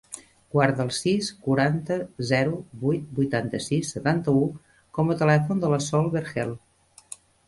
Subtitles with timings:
[0.53, 1.97] Guarda el sis, quaranta,
[2.29, 4.41] zero, vuit, vuitanta-sis, setanta-u
[4.99, 6.55] com a telèfon de la Sol Vergel.